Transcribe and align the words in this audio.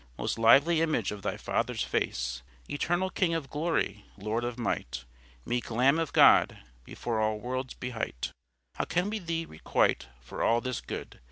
Most 0.17 0.39
lively 0.39 0.81
image 0.81 1.11
of 1.11 1.21
thy 1.21 1.37
Father's 1.37 1.83
face, 1.83 2.41
Eternal 2.67 3.11
King 3.11 3.35
of 3.35 3.51
Glorie, 3.51 4.03
Lord 4.17 4.43
of 4.43 4.57
Might, 4.57 5.05
Meeke 5.45 5.69
Lambe 5.69 5.99
of 5.99 6.11
God, 6.11 6.57
before 6.83 7.21
all 7.21 7.37
worlds 7.37 7.75
behight, 7.75 8.31
How 8.73 8.85
can 8.85 9.11
we 9.11 9.19
Thee 9.19 9.45
requite 9.45 10.07
for 10.19 10.41
all 10.41 10.59
this 10.59 10.81
good? 10.81 11.19